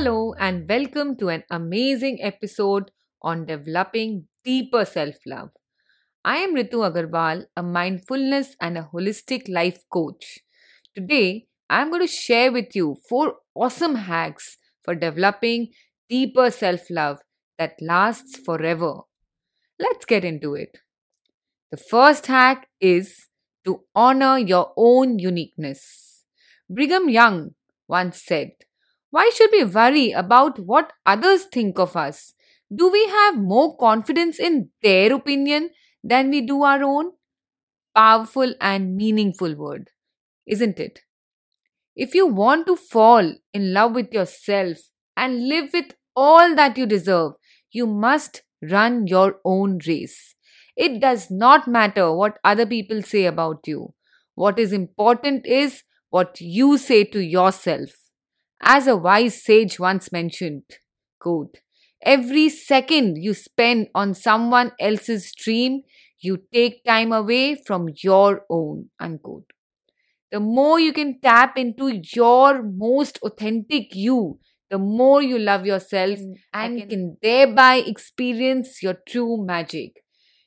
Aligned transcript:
Hello, 0.00 0.34
and 0.38 0.66
welcome 0.66 1.14
to 1.18 1.28
an 1.28 1.42
amazing 1.50 2.22
episode 2.22 2.90
on 3.20 3.44
developing 3.44 4.28
deeper 4.42 4.86
self 4.86 5.16
love. 5.26 5.50
I 6.24 6.36
am 6.38 6.54
Ritu 6.54 6.78
Agarwal, 6.88 7.44
a 7.54 7.62
mindfulness 7.62 8.56
and 8.62 8.78
a 8.78 8.88
holistic 8.94 9.46
life 9.46 9.82
coach. 9.92 10.38
Today, 10.96 11.48
I 11.68 11.82
am 11.82 11.90
going 11.90 12.00
to 12.00 12.10
share 12.10 12.50
with 12.50 12.74
you 12.74 12.96
four 13.10 13.34
awesome 13.54 13.94
hacks 13.94 14.56
for 14.82 14.94
developing 14.94 15.68
deeper 16.08 16.50
self 16.50 16.88
love 16.88 17.18
that 17.58 17.74
lasts 17.82 18.38
forever. 18.38 19.00
Let's 19.78 20.06
get 20.06 20.24
into 20.24 20.54
it. 20.54 20.78
The 21.70 21.76
first 21.76 22.24
hack 22.24 22.68
is 22.80 23.28
to 23.66 23.82
honor 23.94 24.38
your 24.38 24.72
own 24.78 25.18
uniqueness. 25.18 26.24
Brigham 26.70 27.10
Young 27.10 27.50
once 27.86 28.24
said, 28.24 28.52
Why 29.10 29.30
should 29.34 29.50
we 29.52 29.64
worry 29.64 30.12
about 30.12 30.58
what 30.58 30.92
others 31.06 31.44
think 31.44 31.78
of 31.78 31.96
us? 31.96 32.34
Do 32.74 32.90
we 32.90 33.06
have 33.08 33.36
more 33.36 33.76
confidence 33.76 34.38
in 34.38 34.70
their 34.82 35.12
opinion 35.14 35.70
than 36.04 36.30
we 36.30 36.40
do 36.42 36.62
our 36.62 36.82
own? 36.82 37.12
Powerful 37.94 38.54
and 38.60 38.96
meaningful 38.96 39.54
word, 39.56 39.90
isn't 40.46 40.80
it? 40.80 41.00
If 41.96 42.14
you 42.16 42.26
want 42.26 42.66
to 42.66 42.76
fall 42.76 43.34
in 43.54 43.72
love 43.72 43.92
with 43.94 44.12
yourself 44.12 44.78
and 45.16 45.48
live 45.48 45.70
with 45.72 45.94
all 46.16 46.54
that 46.56 46.76
you 46.78 46.86
deserve, 46.86 47.34
you 47.70 47.86
must 47.86 48.42
run 48.62 49.06
your 49.06 49.40
own 49.44 49.78
race. 49.86 50.34
It 50.76 51.00
does 51.00 51.30
not 51.30 51.68
matter 51.68 52.12
what 52.12 52.38
other 52.44 52.66
people 52.66 53.02
say 53.02 53.26
about 53.26 53.66
you. 53.66 53.94
What 54.34 54.58
is 54.58 54.72
important 54.72 55.46
is 55.46 55.84
what 56.10 56.40
you 56.40 56.78
say 56.78 57.04
to 57.04 57.20
yourself. 57.20 57.99
As 58.62 58.86
a 58.86 58.96
wise 58.96 59.42
sage 59.42 59.78
once 59.80 60.12
mentioned, 60.12 60.62
quote, 61.18 61.58
every 62.02 62.48
second 62.48 63.16
you 63.22 63.34
spend 63.34 63.88
on 63.94 64.14
someone 64.14 64.72
else's 64.78 65.32
dream, 65.34 65.82
you 66.20 66.42
take 66.52 66.84
time 66.84 67.12
away 67.12 67.54
from 67.66 67.88
your 68.02 68.44
own, 68.50 68.90
unquote. 68.98 69.50
The 70.32 70.40
more 70.40 70.80
you 70.80 70.92
can 70.92 71.20
tap 71.20 71.58
into 71.58 72.02
your 72.14 72.62
most 72.62 73.18
authentic 73.22 73.94
you, 73.94 74.38
the 74.70 74.78
more 74.78 75.22
you 75.22 75.38
love 75.38 75.66
yourself 75.66 76.18
Mm, 76.18 76.34
and 76.54 76.78
can- 76.80 76.88
can 76.90 77.16
thereby 77.22 77.76
experience 77.78 78.82
your 78.82 78.94
true 79.08 79.44
magic. 79.44 80.04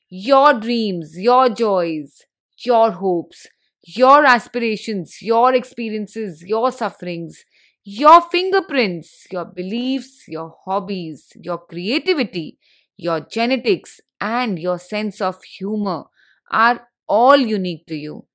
Your 0.10 0.54
dreams, 0.54 1.18
your 1.18 1.50
joys, 1.50 2.22
your 2.66 2.92
hopes, 2.92 3.48
your 3.86 4.26
aspirations, 4.26 5.22
your 5.22 5.54
experiences, 5.54 6.44
your 6.44 6.72
sufferings, 6.72 7.44
your 7.84 8.22
fingerprints, 8.22 9.28
your 9.32 9.46
beliefs, 9.46 10.26
your 10.28 10.56
hobbies, 10.66 11.28
your 11.36 11.58
creativity, 11.58 12.58
your 12.98 13.20
genetics, 13.20 14.00
and 14.22 14.58
your 14.58 14.80
sense 14.80 15.20
of 15.20 15.44
humor 15.44 16.06
are 16.52 16.88
all 17.08 17.38
unique 17.38 17.86
to 17.88 17.96
you. 17.96 18.26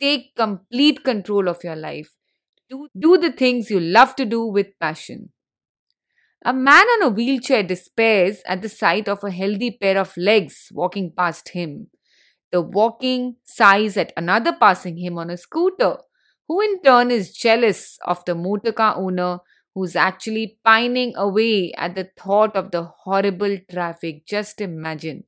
Take 0.00 0.34
complete 0.34 1.04
control 1.04 1.48
of 1.48 1.62
your 1.62 1.76
life. 1.76 2.10
Do, 2.68 2.88
do 2.98 3.16
the 3.16 3.30
things 3.30 3.70
you 3.70 3.78
love 3.78 4.16
to 4.16 4.24
do 4.24 4.44
with 4.44 4.78
passion. 4.80 5.30
A 6.44 6.52
man 6.52 6.86
on 6.86 7.02
a 7.02 7.08
wheelchair 7.08 7.62
despairs 7.62 8.42
at 8.46 8.60
the 8.60 8.68
sight 8.68 9.08
of 9.08 9.22
a 9.22 9.30
healthy 9.30 9.70
pair 9.70 9.98
of 9.98 10.16
legs 10.16 10.68
walking 10.72 11.12
past 11.16 11.50
him. 11.50 11.88
The 12.52 12.60
walking 12.60 13.36
sighs 13.44 13.96
at 13.96 14.12
another 14.16 14.52
passing 14.52 14.96
him 14.98 15.18
on 15.18 15.30
a 15.30 15.36
scooter, 15.36 15.98
who 16.48 16.60
in 16.60 16.80
turn 16.82 17.10
is 17.10 17.32
jealous 17.32 17.98
of 18.04 18.24
the 18.24 18.34
motor 18.34 18.72
car 18.72 18.96
owner 18.96 19.38
who's 19.74 19.94
actually 19.96 20.58
pining 20.64 21.14
away 21.16 21.72
at 21.76 21.94
the 21.94 22.08
thought 22.16 22.56
of 22.56 22.70
the 22.70 22.84
horrible 23.04 23.58
traffic. 23.70 24.26
Just 24.26 24.60
imagine. 24.60 25.24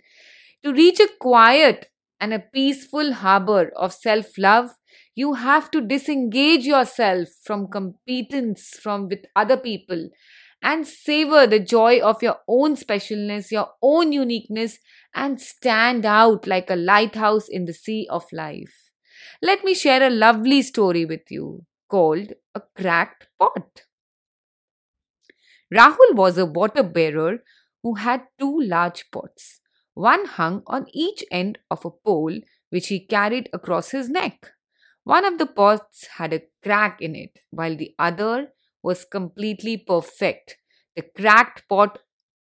To 0.65 0.73
reach 0.73 1.01
a 1.01 1.09
quiet 1.21 1.91
and 2.21 2.33
a 2.33 2.39
peaceful 2.39 3.13
harbor 3.15 3.73
of 3.77 3.93
self 3.93 4.39
love, 4.39 4.77
you 5.15 5.35
have 5.35 5.71
to 5.73 5.81
disengage 5.81 6.65
yourself 6.65 7.29
from 7.45 7.69
competence 7.69 8.71
from 8.81 9.09
with 9.09 9.25
other 9.35 9.57
people 9.57 10.11
and 10.63 10.87
savor 10.87 11.47
the 11.47 11.61
joy 11.61 12.01
of 12.01 12.23
your 12.23 12.39
own 12.49 12.77
specialness, 12.77 13.51
your 13.51 13.71
own 13.83 14.13
uniqueness, 14.13 14.79
and 15.15 15.41
stand 15.41 16.05
out 16.07 16.47
like 16.47 16.71
a 16.71 16.77
lighthouse 16.77 17.49
in 17.49 17.65
the 17.65 17.73
sea 17.75 18.07
of 18.11 18.25
life. 18.33 18.88
Let 19.43 19.65
me 19.65 19.75
share 19.75 20.03
a 20.03 20.11
lovely 20.11 20.63
story 20.63 21.05
with 21.05 21.31
you 21.31 21.65
called 21.89 22.33
A 22.55 22.63
Cracked 22.77 23.29
Pot. 23.39 23.83
Rahul 25.73 26.15
was 26.15 26.39
a 26.39 26.47
water 26.47 26.83
bearer 26.83 27.39
who 27.83 27.95
had 27.95 28.23
two 28.39 28.61
large 28.61 29.11
pots. 29.11 29.61
One 29.95 30.27
hung 30.27 30.63
on 30.67 30.87
each 30.93 31.25
end 31.31 31.59
of 31.71 31.85
a 31.85 31.91
pole 31.91 32.39
which 32.71 32.89
he 32.89 33.01
carried 33.01 33.49
across 33.53 33.91
his 33.91 34.09
neck. 34.09 34.53
One 35.05 35.25
of 35.25 35.39
the 35.39 35.47
pots 35.47 36.07
had 36.19 36.33
a 36.33 36.43
crack 36.63 37.01
in 37.01 37.15
it, 37.15 37.39
while 37.51 37.77
the 37.77 37.95
other 37.99 38.49
was 38.83 39.05
completely 39.05 39.77
perfect. 39.77 40.57
The 40.97 41.03
cracked 41.17 41.69
pot 41.69 42.01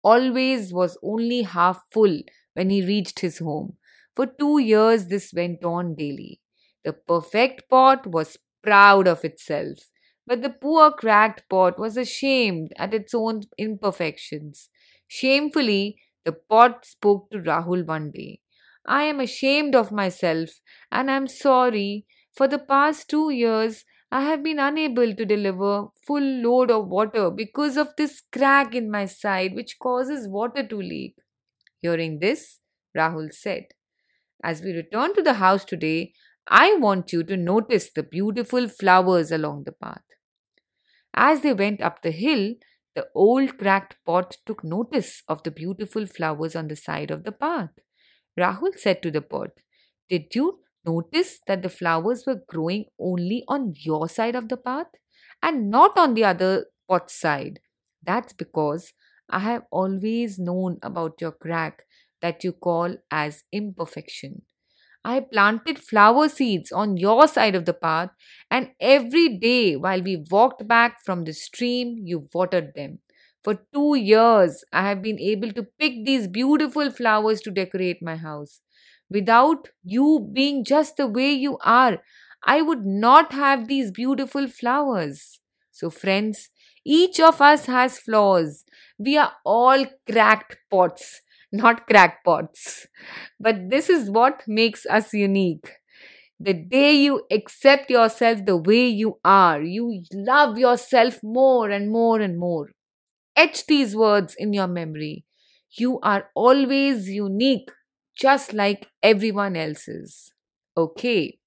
always 0.03 0.73
was 0.73 0.97
only 1.03 1.43
half 1.43 1.83
full 1.91 2.21
when 2.53 2.69
he 2.69 2.85
reached 2.85 3.19
his 3.19 3.39
home. 3.39 3.77
For 4.15 4.25
two 4.25 4.59
years, 4.59 5.07
this 5.07 5.33
went 5.33 5.63
on 5.63 5.95
daily. 5.95 6.40
The 6.83 6.93
perfect 6.93 7.69
pot 7.69 8.05
was 8.07 8.37
proud 8.63 9.07
of 9.07 9.25
itself, 9.25 9.89
but 10.27 10.41
the 10.41 10.49
poor 10.49 10.91
cracked 10.91 11.47
pot 11.49 11.79
was 11.79 11.97
ashamed 11.97 12.73
at 12.77 12.93
its 12.93 13.13
own 13.13 13.41
imperfections. 13.57 14.69
Shamefully, 15.07 15.97
the 16.23 16.33
pot 16.33 16.85
spoke 16.85 17.29
to 17.31 17.39
Rahul 17.39 17.85
one 17.85 18.11
day. 18.11 18.41
I 18.85 19.03
am 19.03 19.19
ashamed 19.19 19.75
of 19.75 19.91
myself 19.91 20.61
and 20.91 21.09
I 21.09 21.15
am 21.17 21.27
sorry. 21.27 22.05
For 22.33 22.47
the 22.47 22.59
past 22.59 23.09
two 23.09 23.29
years, 23.29 23.85
I 24.11 24.21
have 24.21 24.43
been 24.43 24.59
unable 24.59 25.15
to 25.15 25.25
deliver 25.25 25.87
full 26.05 26.21
load 26.23 26.69
of 26.71 26.87
water 26.87 27.29
because 27.29 27.77
of 27.77 27.95
this 27.97 28.21
crack 28.31 28.75
in 28.75 28.89
my 28.91 29.05
side 29.05 29.55
which 29.55 29.79
causes 29.79 30.27
water 30.27 30.65
to 30.67 30.75
leak. 30.77 31.15
Hearing 31.81 32.19
this, 32.19 32.59
Rahul 32.97 33.33
said, 33.33 33.67
As 34.43 34.61
we 34.61 34.71
return 34.73 35.15
to 35.15 35.23
the 35.23 35.35
house 35.35 35.65
today, 35.65 36.13
I 36.51 36.75
want 36.75 37.11
you 37.11 37.23
to 37.23 37.35
notice 37.35 37.89
the 37.91 38.03
beautiful 38.03 38.67
flowers 38.67 39.31
along 39.31 39.63
the 39.63 39.71
path. 39.71 40.03
As 41.15 41.41
they 41.41 41.53
went 41.53 41.81
up 41.81 42.01
the 42.01 42.11
hill, 42.11 42.55
the 42.95 43.07
old 43.15 43.57
cracked 43.57 43.95
pot 44.05 44.35
took 44.45 44.61
notice 44.63 45.23
of 45.29 45.41
the 45.43 45.51
beautiful 45.51 46.05
flowers 46.05 46.53
on 46.55 46.67
the 46.67 46.75
side 46.75 47.09
of 47.09 47.23
the 47.23 47.31
path. 47.31 47.69
Rahul 48.37 48.77
said 48.77 49.01
to 49.03 49.11
the 49.11 49.21
pot, 49.21 49.51
Did 50.09 50.35
you 50.35 50.59
notice 50.85 51.39
that 51.47 51.61
the 51.61 51.69
flowers 51.69 52.25
were 52.25 52.43
growing 52.47 52.85
only 52.99 53.45
on 53.47 53.73
your 53.77 54.09
side 54.09 54.35
of 54.35 54.49
the 54.49 54.57
path 54.57 54.87
and 55.41 55.69
not 55.69 55.97
on 55.97 56.13
the 56.13 56.25
other 56.25 56.65
pot's 56.89 57.17
side? 57.17 57.61
That's 58.03 58.33
because 58.33 58.93
I 59.29 59.39
have 59.39 59.63
always 59.71 60.37
known 60.37 60.79
about 60.83 61.21
your 61.21 61.31
crack 61.31 61.83
that 62.21 62.43
you 62.43 62.51
call 62.51 62.97
as 63.09 63.43
imperfection. 63.53 64.41
I 65.03 65.19
planted 65.21 65.79
flower 65.79 66.29
seeds 66.29 66.71
on 66.71 66.97
your 66.97 67.27
side 67.27 67.55
of 67.55 67.65
the 67.65 67.73
path, 67.73 68.09
and 68.49 68.71
every 68.79 69.37
day 69.37 69.75
while 69.75 70.01
we 70.01 70.23
walked 70.29 70.67
back 70.67 71.03
from 71.03 71.23
the 71.23 71.33
stream, 71.33 71.97
you 72.05 72.27
watered 72.33 72.73
them. 72.75 72.99
For 73.43 73.55
two 73.73 73.95
years, 73.95 74.63
I 74.71 74.87
have 74.89 75.01
been 75.01 75.19
able 75.19 75.51
to 75.53 75.63
pick 75.79 76.05
these 76.05 76.27
beautiful 76.27 76.91
flowers 76.91 77.41
to 77.41 77.51
decorate 77.51 78.01
my 78.03 78.15
house. 78.15 78.61
Without 79.09 79.69
you 79.83 80.29
being 80.33 80.63
just 80.63 80.97
the 80.97 81.07
way 81.07 81.31
you 81.31 81.57
are, 81.63 81.99
I 82.43 82.61
would 82.61 82.85
not 82.85 83.33
have 83.33 83.67
these 83.67 83.91
beautiful 83.91 84.47
flowers. 84.47 85.39
So, 85.71 85.89
friends, 85.89 86.49
each 86.85 87.19
of 87.19 87.41
us 87.41 87.65
has 87.65 87.99
flaws. 87.99 88.63
We 88.97 89.17
are 89.17 89.33
all 89.45 89.85
cracked 90.09 90.57
pots, 90.69 91.21
not 91.51 91.87
crackpots. 91.87 92.87
But 93.39 93.69
this 93.69 93.89
is 93.89 94.09
what 94.09 94.43
makes 94.47 94.85
us 94.85 95.13
unique. 95.13 95.69
The 96.39 96.53
day 96.53 96.93
you 96.93 97.23
accept 97.31 97.89
yourself 97.91 98.45
the 98.45 98.57
way 98.57 98.87
you 98.87 99.19
are, 99.23 99.61
you 99.61 100.03
love 100.13 100.57
yourself 100.57 101.21
more 101.23 101.69
and 101.69 101.91
more 101.91 102.19
and 102.19 102.37
more. 102.39 102.71
Etch 103.35 103.65
these 103.67 103.95
words 103.95 104.35
in 104.37 104.53
your 104.53 104.67
memory. 104.67 105.25
You 105.71 105.99
are 106.01 106.29
always 106.35 107.09
unique, 107.09 107.69
just 108.15 108.53
like 108.53 108.87
everyone 109.03 109.55
else's. 109.55 110.33
Okay. 110.77 111.39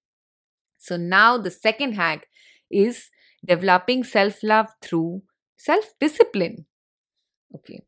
So 0.78 0.96
now 0.96 1.38
the 1.38 1.50
second 1.50 1.94
hack 1.94 2.26
is 2.70 3.10
developing 3.44 4.04
self 4.04 4.42
love 4.42 4.68
through 4.82 5.22
self 5.56 5.92
discipline. 6.00 6.66
Okay. 7.54 7.82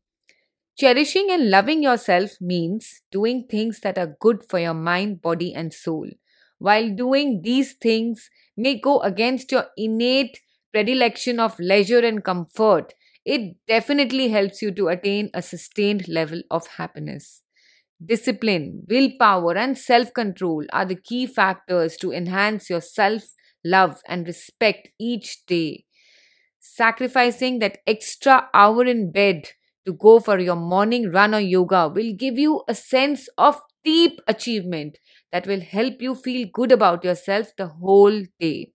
Cherishing 0.79 1.27
and 1.31 1.49
loving 1.49 1.81
yourself 1.81 2.39
means 2.39 3.01
doing 3.11 3.47
things 3.47 3.79
that 3.81 3.97
are 3.97 4.15
good 4.19 4.43
for 4.47 4.59
your 4.59 4.75
mind, 4.75 5.21
body, 5.21 5.53
and 5.53 5.73
soul. 5.73 6.07
While 6.59 6.89
doing 6.95 7.41
these 7.41 7.73
things 7.73 8.29
may 8.55 8.79
go 8.79 8.99
against 9.01 9.51
your 9.51 9.65
innate 9.75 10.39
predilection 10.71 11.39
of 11.39 11.59
leisure 11.59 11.99
and 12.05 12.23
comfort, 12.23 12.93
it 13.25 13.57
definitely 13.67 14.29
helps 14.29 14.61
you 14.61 14.71
to 14.71 14.87
attain 14.89 15.29
a 15.33 15.41
sustained 15.41 16.07
level 16.07 16.41
of 16.51 16.67
happiness. 16.67 17.41
Discipline, 18.03 18.85
willpower, 18.87 19.57
and 19.57 19.77
self 19.77 20.13
control 20.13 20.65
are 20.71 20.85
the 20.85 20.95
key 20.95 21.25
factors 21.27 21.97
to 21.97 22.11
enhance 22.11 22.69
your 22.69 22.81
self 22.81 23.23
love 23.65 24.01
and 24.07 24.27
respect 24.27 24.89
each 24.99 25.45
day. 25.47 25.85
Sacrificing 26.59 27.59
that 27.59 27.79
extra 27.87 28.49
hour 28.53 28.85
in 28.85 29.11
bed 29.11 29.49
to 29.87 29.93
go 29.93 30.19
for 30.19 30.39
your 30.39 30.55
morning 30.55 31.11
run 31.11 31.33
or 31.33 31.39
yoga 31.39 31.87
will 31.87 32.13
give 32.13 32.37
you 32.37 32.63
a 32.67 32.75
sense 32.75 33.27
of 33.37 33.59
deep 33.83 34.19
achievement 34.27 34.97
that 35.31 35.47
will 35.47 35.61
help 35.61 36.01
you 36.01 36.13
feel 36.13 36.47
good 36.53 36.71
about 36.71 37.03
yourself 37.03 37.51
the 37.57 37.67
whole 37.67 38.21
day. 38.39 38.71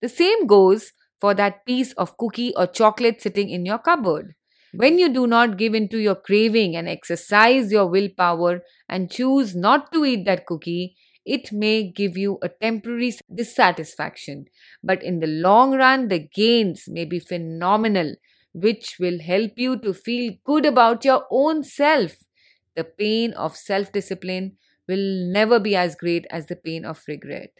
The 0.00 0.08
same 0.08 0.46
goes 0.46 0.92
for 1.20 1.34
that 1.34 1.66
piece 1.66 1.92
of 1.94 2.16
cookie 2.16 2.54
or 2.56 2.66
chocolate 2.66 3.20
sitting 3.20 3.50
in 3.50 3.66
your 3.66 3.78
cupboard. 3.78 4.34
When 4.74 4.98
you 4.98 5.08
do 5.08 5.26
not 5.26 5.56
give 5.58 5.74
in 5.74 5.88
to 5.90 5.98
your 5.98 6.14
craving 6.14 6.76
and 6.76 6.88
exercise 6.88 7.72
your 7.72 7.86
willpower 7.86 8.62
and 8.88 9.10
choose 9.10 9.54
not 9.56 9.92
to 9.92 10.04
eat 10.04 10.24
that 10.26 10.46
cookie, 10.46 10.96
it 11.24 11.50
may 11.52 11.90
give 11.90 12.16
you 12.16 12.38
a 12.42 12.48
temporary 12.48 13.12
dissatisfaction. 13.34 14.44
But 14.82 15.02
in 15.02 15.20
the 15.20 15.26
long 15.26 15.72
run, 15.76 16.08
the 16.08 16.20
gains 16.20 16.84
may 16.88 17.04
be 17.04 17.18
phenomenal, 17.18 18.14
which 18.56 18.96
will 18.98 19.20
help 19.20 19.52
you 19.56 19.78
to 19.78 19.92
feel 19.92 20.34
good 20.44 20.64
about 20.66 21.04
your 21.04 21.26
own 21.30 21.62
self. 21.62 22.16
The 22.74 22.84
pain 22.84 23.32
of 23.34 23.56
self 23.56 23.92
discipline 23.92 24.56
will 24.88 25.26
never 25.32 25.60
be 25.60 25.76
as 25.76 25.94
great 25.94 26.26
as 26.30 26.46
the 26.46 26.56
pain 26.56 26.84
of 26.84 27.02
regret. 27.06 27.52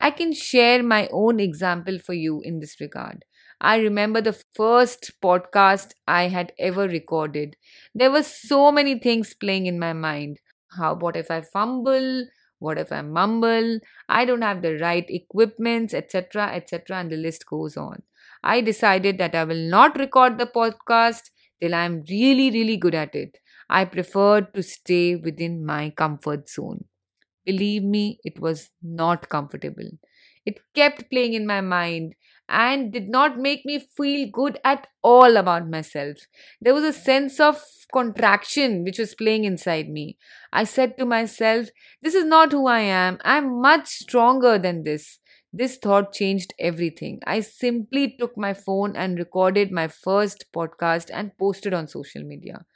I 0.00 0.10
can 0.10 0.32
share 0.32 0.82
my 0.82 1.08
own 1.12 1.40
example 1.40 1.98
for 1.98 2.12
you 2.14 2.40
in 2.42 2.60
this 2.60 2.80
regard. 2.80 3.24
I 3.60 3.76
remember 3.78 4.20
the 4.20 4.38
first 4.54 5.12
podcast 5.22 5.94
I 6.06 6.24
had 6.28 6.52
ever 6.58 6.86
recorded. 6.88 7.56
There 7.94 8.10
were 8.10 8.22
so 8.22 8.70
many 8.72 8.98
things 8.98 9.34
playing 9.34 9.66
in 9.66 9.78
my 9.78 9.92
mind. 9.92 10.40
How 10.76 10.94
what 10.94 11.16
if 11.16 11.30
I 11.30 11.40
fumble? 11.40 12.26
What 12.58 12.78
if 12.78 12.92
I 12.92 13.02
mumble? 13.02 13.78
I 14.08 14.24
don't 14.24 14.42
have 14.42 14.62
the 14.62 14.76
right 14.78 15.06
equipment, 15.08 15.94
etc., 15.94 16.52
etc., 16.54 16.98
and 16.98 17.10
the 17.10 17.16
list 17.16 17.46
goes 17.46 17.76
on. 17.76 18.02
I 18.44 18.60
decided 18.60 19.18
that 19.18 19.34
I 19.34 19.44
will 19.44 19.68
not 19.70 19.98
record 19.98 20.38
the 20.38 20.46
podcast 20.46 21.30
till 21.60 21.74
I 21.74 21.84
am 21.84 22.04
really, 22.08 22.50
really 22.50 22.76
good 22.76 22.94
at 22.94 23.14
it. 23.14 23.38
I 23.70 23.86
preferred 23.86 24.54
to 24.54 24.62
stay 24.62 25.16
within 25.16 25.64
my 25.66 25.90
comfort 25.90 26.48
zone. 26.50 26.84
Believe 27.46 27.82
me, 27.82 28.18
it 28.24 28.40
was 28.40 28.70
not 28.82 29.28
comfortable. 29.28 29.90
It 30.46 30.60
kept 30.74 31.10
playing 31.10 31.34
in 31.34 31.46
my 31.46 31.60
mind 31.62 32.14
and 32.48 32.92
did 32.92 33.08
not 33.08 33.38
make 33.38 33.64
me 33.64 33.78
feel 33.96 34.28
good 34.30 34.58
at 34.64 34.86
all 35.02 35.38
about 35.38 35.68
myself. 35.68 36.18
There 36.60 36.74
was 36.74 36.84
a 36.84 36.92
sense 36.92 37.40
of 37.40 37.62
contraction 37.92 38.84
which 38.84 38.98
was 38.98 39.14
playing 39.14 39.44
inside 39.44 39.88
me. 39.88 40.18
I 40.52 40.64
said 40.64 40.98
to 40.98 41.06
myself, 41.06 41.68
This 42.02 42.14
is 42.14 42.26
not 42.26 42.52
who 42.52 42.66
I 42.66 42.80
am. 42.80 43.18
I'm 43.24 43.60
much 43.62 43.88
stronger 43.88 44.58
than 44.58 44.82
this. 44.82 45.18
This 45.54 45.78
thought 45.78 46.12
changed 46.12 46.52
everything. 46.58 47.20
I 47.26 47.40
simply 47.40 48.16
took 48.18 48.36
my 48.36 48.54
phone 48.54 48.96
and 48.96 49.18
recorded 49.18 49.72
my 49.72 49.88
first 49.88 50.46
podcast 50.52 51.10
and 51.12 51.36
posted 51.38 51.72
on 51.74 51.88
social 51.88 52.24
media. 52.24 52.66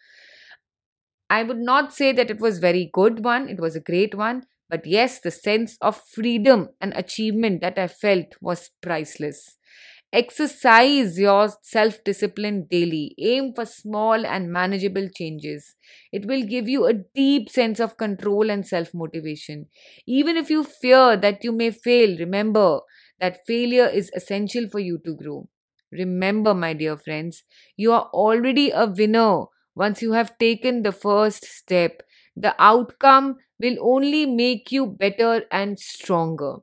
I 1.30 1.42
would 1.42 1.58
not 1.58 1.92
say 1.94 2.12
that 2.12 2.30
it 2.30 2.40
was 2.40 2.58
a 2.58 2.60
very 2.60 2.90
good 2.92 3.24
one, 3.24 3.48
it 3.48 3.60
was 3.60 3.74
a 3.76 3.80
great 3.80 4.14
one, 4.14 4.46
but 4.68 4.84
yes, 4.86 5.20
the 5.20 5.30
sense 5.30 5.76
of 5.80 6.02
freedom 6.06 6.70
and 6.80 6.92
achievement 6.94 7.60
that 7.62 7.78
I 7.78 7.88
felt 7.88 8.34
was 8.40 8.70
priceless. 8.82 9.56
Exercise 10.12 11.18
your 11.18 11.48
self 11.62 12.02
discipline 12.04 12.66
daily. 12.70 13.14
Aim 13.18 13.52
for 13.54 13.64
small 13.66 14.24
and 14.26 14.50
manageable 14.52 15.08
changes. 15.14 15.76
It 16.12 16.26
will 16.26 16.42
give 16.44 16.68
you 16.68 16.86
a 16.86 16.92
deep 16.94 17.48
sense 17.50 17.80
of 17.80 17.96
control 17.96 18.50
and 18.50 18.66
self 18.66 18.92
motivation. 18.94 19.66
Even 20.06 20.36
if 20.36 20.50
you 20.50 20.62
fear 20.64 21.16
that 21.16 21.42
you 21.44 21.52
may 21.52 21.70
fail, 21.70 22.16
remember 22.18 22.80
that 23.20 23.46
failure 23.46 23.86
is 23.86 24.10
essential 24.14 24.68
for 24.68 24.78
you 24.78 24.98
to 25.04 25.14
grow. 25.14 25.48
Remember, 25.90 26.54
my 26.54 26.72
dear 26.74 26.96
friends, 26.96 27.44
you 27.76 27.92
are 27.92 28.08
already 28.12 28.70
a 28.70 28.86
winner 28.86 29.44
once 29.74 30.02
you 30.02 30.12
have 30.12 30.36
taken 30.38 30.82
the 30.82 30.92
first 30.92 31.44
step. 31.44 32.02
The 32.36 32.54
outcome 32.58 33.36
will 33.58 33.76
only 33.80 34.24
make 34.26 34.70
you 34.72 34.86
better 34.86 35.44
and 35.50 35.78
stronger. 35.78 36.56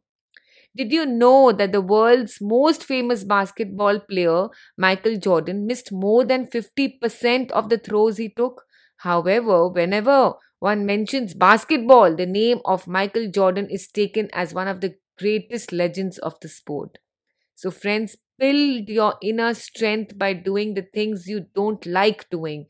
Did 0.76 0.92
you 0.92 1.06
know 1.06 1.52
that 1.52 1.72
the 1.72 1.82
world's 1.82 2.40
most 2.42 2.84
famous 2.84 3.24
basketball 3.24 4.00
player, 4.00 4.48
Michael 4.78 5.16
Jordan, 5.18 5.66
missed 5.66 5.92
more 5.92 6.24
than 6.26 6.48
50% 6.48 7.52
of 7.52 7.70
the 7.70 7.78
throws 7.78 8.18
he 8.18 8.30
took? 8.30 8.64
However, 8.98 9.70
whenever 9.70 10.34
one 10.60 10.86
mentions 10.86 11.34
basketball, 11.34 12.16
the 12.16 12.26
name 12.26 12.60
of 12.66 12.88
Michael 12.88 13.30
Jordan 13.30 13.70
is 13.70 13.88
taken 13.88 14.30
as 14.34 14.54
one 14.54 14.68
of 14.68 14.82
the 14.82 14.96
greatest 15.18 15.72
legends 15.72 16.18
of 16.20 16.40
the 16.42 16.50
sport. 16.50 16.98
So, 17.56 17.72
friends, 17.72 18.18
build 18.40 18.90
your 18.90 19.16
inner 19.22 19.54
strength 19.54 20.18
by 20.18 20.34
doing 20.34 20.74
the 20.76 20.84
things 20.84 21.28
you 21.28 21.48
don't 21.56 21.86
like 21.86 22.30
doing, 22.30 22.68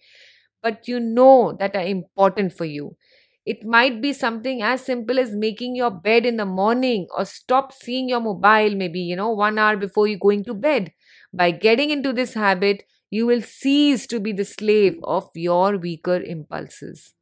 but 0.62 0.88
you 0.88 1.00
know 1.00 1.54
that 1.60 1.76
are 1.76 1.86
important 1.86 2.54
for 2.54 2.66
you. 2.66 2.98
It 3.46 3.64
might 3.64 4.02
be 4.02 4.12
something 4.14 4.62
as 4.62 4.82
simple 4.86 5.20
as 5.20 5.36
making 5.36 5.76
your 5.76 5.92
bed 5.92 6.26
in 6.26 6.38
the 6.38 6.46
morning 6.46 7.08
or 7.16 7.26
stop 7.26 7.72
seeing 7.74 8.10
your 8.10 8.20
mobile 8.20 8.76
maybe, 8.76 9.00
you 9.02 9.16
know, 9.16 9.32
one 9.32 9.58
hour 9.60 9.78
before 9.78 10.08
you 10.08 10.18
going 10.18 10.44
to 10.46 10.54
bed. 10.54 10.92
By 11.34 11.52
getting 11.52 11.90
into 11.92 12.12
this 12.14 12.34
habit, 12.34 12.84
you 13.10 13.26
will 13.28 13.42
cease 13.42 14.08
to 14.08 14.20
be 14.20 14.32
the 14.34 14.46
slave 14.46 14.98
of 15.04 15.30
your 15.36 15.78
weaker 15.78 16.18
impulses. 16.22 17.14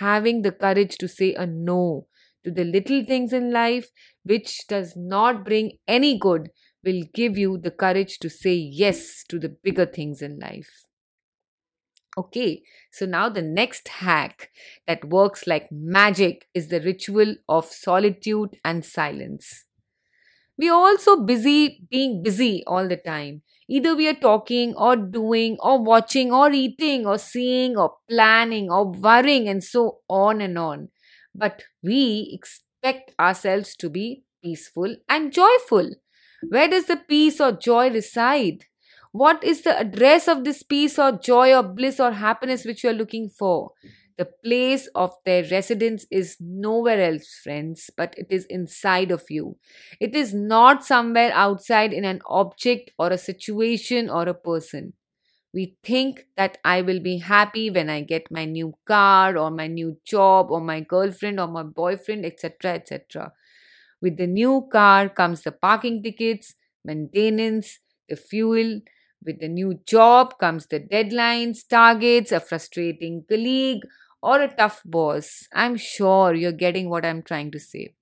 Having 0.00 0.42
the 0.42 0.52
courage 0.52 0.96
to 0.98 1.08
say 1.08 1.34
a 1.34 1.46
no 1.46 2.06
to 2.44 2.50
the 2.50 2.64
little 2.64 3.04
things 3.04 3.32
in 3.32 3.52
life 3.52 3.90
which 4.24 4.66
does 4.68 4.94
not 4.96 5.44
bring 5.44 5.78
any 5.88 6.18
good 6.18 6.50
will 6.84 7.02
give 7.14 7.38
you 7.38 7.56
the 7.56 7.70
courage 7.70 8.18
to 8.18 8.28
say 8.28 8.54
yes 8.54 9.24
to 9.28 9.38
the 9.38 9.48
bigger 9.48 9.86
things 9.86 10.20
in 10.20 10.38
life. 10.38 10.86
Okay, 12.16 12.62
so 12.90 13.06
now 13.06 13.28
the 13.30 13.40
next 13.42 13.88
hack 13.88 14.50
that 14.86 15.04
works 15.08 15.46
like 15.46 15.72
magic 15.72 16.46
is 16.52 16.68
the 16.68 16.80
ritual 16.80 17.36
of 17.48 17.66
solitude 17.66 18.58
and 18.64 18.84
silence. 18.84 19.64
We 20.58 20.68
are 20.68 20.74
also 20.78 21.22
busy 21.24 21.82
being 21.90 22.22
busy 22.22 22.64
all 22.66 22.88
the 22.88 22.96
time. 22.98 23.42
Either 23.68 23.96
we 23.96 24.08
are 24.08 24.14
talking 24.14 24.74
or 24.76 24.96
doing 24.96 25.56
or 25.60 25.82
watching 25.82 26.32
or 26.32 26.52
eating 26.52 27.06
or 27.06 27.18
seeing 27.18 27.76
or 27.76 27.96
planning 28.08 28.70
or 28.70 28.90
worrying 28.92 29.48
and 29.48 29.64
so 29.64 30.00
on 30.08 30.40
and 30.40 30.58
on. 30.58 30.90
But 31.34 31.64
we 31.82 32.30
expect 32.32 33.12
ourselves 33.18 33.76
to 33.76 33.90
be 33.90 34.24
peaceful 34.42 34.96
and 35.08 35.32
joyful. 35.32 35.90
Where 36.48 36.68
does 36.68 36.86
the 36.86 36.96
peace 36.98 37.40
or 37.40 37.52
joy 37.52 37.90
reside? 37.90 38.66
What 39.12 39.44
is 39.44 39.60
the 39.60 39.78
address 39.78 40.26
of 40.26 40.44
this 40.44 40.62
peace 40.62 40.98
or 40.98 41.12
joy 41.12 41.54
or 41.54 41.62
bliss 41.62 42.00
or 42.00 42.12
happiness 42.12 42.64
which 42.64 42.82
you 42.82 42.90
are 42.90 42.94
looking 42.94 43.28
for? 43.28 43.72
The 44.16 44.28
place 44.44 44.88
of 44.94 45.14
their 45.26 45.44
residence 45.50 46.06
is 46.10 46.36
nowhere 46.40 47.00
else, 47.00 47.40
friends, 47.42 47.90
but 47.94 48.14
it 48.16 48.28
is 48.30 48.46
inside 48.46 49.10
of 49.10 49.24
you. 49.28 49.56
It 50.00 50.14
is 50.14 50.32
not 50.32 50.84
somewhere 50.84 51.30
outside 51.34 51.92
in 51.92 52.04
an 52.04 52.20
object 52.26 52.90
or 52.98 53.10
a 53.10 53.18
situation 53.18 54.08
or 54.08 54.28
a 54.28 54.34
person. 54.34 54.94
We 55.52 55.76
think 55.84 56.26
that 56.38 56.56
I 56.64 56.80
will 56.80 57.00
be 57.00 57.18
happy 57.18 57.70
when 57.70 57.90
I 57.90 58.00
get 58.00 58.30
my 58.30 58.46
new 58.46 58.74
car 58.86 59.36
or 59.36 59.50
my 59.50 59.66
new 59.66 59.98
job 60.06 60.50
or 60.50 60.60
my 60.62 60.80
girlfriend 60.80 61.38
or 61.38 61.48
my 61.48 61.62
boyfriend, 61.62 62.24
etc. 62.24 62.74
etc. 62.74 63.32
With 64.00 64.16
the 64.16 64.26
new 64.26 64.68
car 64.72 65.10
comes 65.10 65.42
the 65.42 65.52
parking 65.52 66.02
tickets, 66.02 66.54
maintenance, 66.84 67.78
the 68.08 68.16
fuel, 68.16 68.80
with 69.24 69.40
the 69.40 69.48
new 69.48 69.80
job 69.86 70.38
comes 70.38 70.66
the 70.66 70.80
deadlines, 70.80 71.66
targets, 71.68 72.32
a 72.32 72.40
frustrating 72.40 73.24
colleague, 73.28 73.82
or 74.22 74.40
a 74.40 74.54
tough 74.54 74.82
boss. 74.84 75.48
I'm 75.52 75.76
sure 75.76 76.34
you're 76.34 76.52
getting 76.52 76.88
what 76.90 77.04
I'm 77.04 77.22
trying 77.22 77.50
to 77.52 77.58
say. 77.60 77.94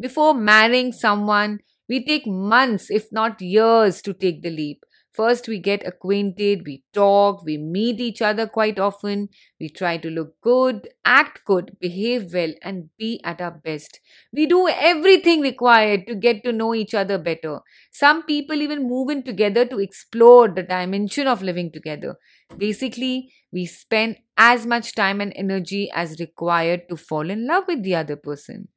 Before 0.00 0.34
marrying 0.34 0.92
someone, 0.92 1.60
we 1.88 2.04
take 2.04 2.26
months, 2.26 2.90
if 2.90 3.10
not 3.12 3.40
years, 3.40 4.02
to 4.02 4.12
take 4.12 4.42
the 4.42 4.50
leap. 4.50 4.84
First, 5.18 5.48
we 5.48 5.58
get 5.58 5.84
acquainted, 5.86 6.64
we 6.64 6.84
talk, 6.94 7.44
we 7.44 7.56
meet 7.58 7.98
each 8.00 8.22
other 8.22 8.46
quite 8.46 8.78
often, 8.78 9.28
we 9.60 9.68
try 9.68 9.96
to 9.96 10.08
look 10.10 10.40
good, 10.40 10.88
act 11.04 11.40
good, 11.44 11.76
behave 11.80 12.32
well, 12.32 12.52
and 12.62 12.90
be 12.98 13.20
at 13.24 13.40
our 13.40 13.50
best. 13.50 14.00
We 14.32 14.46
do 14.46 14.68
everything 14.68 15.40
required 15.40 16.06
to 16.06 16.14
get 16.14 16.44
to 16.44 16.52
know 16.52 16.72
each 16.74 16.94
other 16.94 17.18
better. 17.18 17.60
Some 17.90 18.22
people 18.24 18.62
even 18.62 18.88
move 18.88 19.10
in 19.10 19.24
together 19.24 19.64
to 19.66 19.80
explore 19.80 20.48
the 20.48 20.62
dimension 20.62 21.26
of 21.26 21.42
living 21.42 21.72
together. 21.72 22.16
Basically, 22.56 23.32
we 23.52 23.66
spend 23.66 24.18
as 24.36 24.66
much 24.66 24.94
time 24.94 25.20
and 25.20 25.32
energy 25.34 25.90
as 25.92 26.20
required 26.20 26.88
to 26.90 26.96
fall 26.96 27.28
in 27.28 27.46
love 27.46 27.64
with 27.66 27.82
the 27.82 27.96
other 27.96 28.16
person. 28.16 28.68